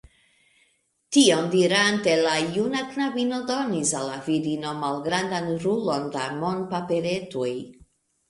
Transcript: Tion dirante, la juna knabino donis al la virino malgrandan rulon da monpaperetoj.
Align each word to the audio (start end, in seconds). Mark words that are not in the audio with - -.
Tion 1.15 1.49
dirante, 1.55 2.13
la 2.27 2.31
juna 2.55 2.79
knabino 2.95 3.41
donis 3.51 3.91
al 3.99 4.09
la 4.11 4.15
virino 4.29 4.71
malgrandan 4.79 5.53
rulon 5.65 6.07
da 6.17 6.23
monpaperetoj. 6.39 7.53